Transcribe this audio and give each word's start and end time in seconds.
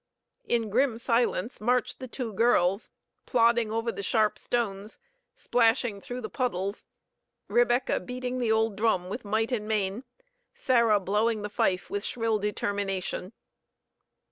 In 0.45 0.71
grim 0.71 0.97
silence 0.97 1.61
marched 1.61 1.99
the 1.99 2.07
two 2.07 2.33
girls, 2.33 2.89
plodding 3.27 3.71
over 3.71 3.91
the 3.91 4.01
sharp 4.01 4.39
stones, 4.39 4.97
splashing 5.35 6.01
through 6.01 6.21
the 6.21 6.27
puddles, 6.29 6.87
Rebecca 7.47 7.99
beating 7.99 8.39
the 8.39 8.51
old 8.51 8.75
drum 8.75 9.09
with 9.09 9.23
might 9.23 9.51
and 9.51 9.67
main; 9.67 10.03
Sarah 10.55 10.99
blowing 10.99 11.43
the 11.43 11.49
fife 11.49 11.91
with 11.91 12.03
shrill 12.03 12.39
determination. 12.39 13.33